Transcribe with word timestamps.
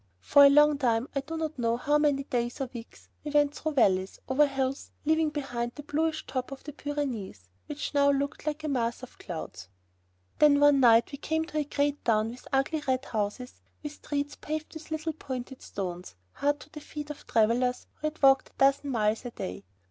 For 0.19 0.43
a 0.43 0.49
long 0.49 0.79
time, 0.79 1.07
I 1.13 1.19
do 1.21 1.37
not 1.37 1.59
know 1.59 1.77
how 1.77 1.99
many 1.99 2.23
days 2.23 2.59
or 2.59 2.71
weeks, 2.73 3.07
we 3.23 3.29
went 3.29 3.53
through 3.53 3.73
valleys, 3.73 4.19
over 4.27 4.47
hills, 4.47 4.89
leaving 5.05 5.29
behind 5.29 5.73
the 5.75 5.83
bluish 5.83 6.25
top 6.25 6.51
of 6.51 6.63
the 6.63 6.73
Pyrenees, 6.73 7.51
which 7.67 7.93
now 7.93 8.09
looked 8.09 8.47
like 8.47 8.63
a 8.63 8.67
mass 8.67 9.03
of 9.03 9.19
clouds. 9.19 9.69
Then 10.39 10.59
one 10.59 10.79
night 10.79 11.11
we 11.11 11.19
came 11.19 11.45
to 11.45 11.59
a 11.59 11.63
great 11.65 12.03
town 12.03 12.31
with 12.31 12.47
ugly 12.51 12.79
red 12.79 13.01
brick 13.01 13.11
houses 13.11 13.61
and 13.73 13.83
with 13.83 13.91
streets 13.91 14.35
paved 14.37 14.73
with 14.73 14.89
little 14.89 15.13
pointed 15.13 15.61
stones, 15.61 16.15
hard 16.31 16.59
to 16.61 16.71
the 16.71 16.79
feet 16.81 17.11
of 17.11 17.27
travelers 17.27 17.85
who 17.97 18.07
had 18.07 18.23
walked 18.23 18.49
a 18.49 18.53
dozen 18.57 18.89
miles 18.89 19.23
a 19.25 19.29
day. 19.29 19.65